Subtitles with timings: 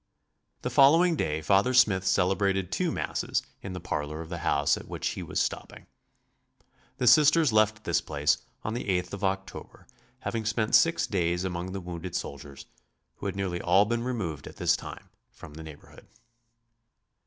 [0.63, 4.87] The following day Father Smith celebrated two Masses in the parlor of the house at
[4.87, 5.85] which he was stopping.
[6.97, 9.85] The Sisters left this place on the 8th of October,
[10.21, 12.65] having spent six days among the wounded soldiers,
[13.17, 16.07] who had nearly all been removed at this time from the neighborhood.